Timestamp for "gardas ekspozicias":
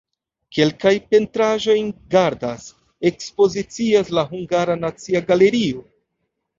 2.17-4.13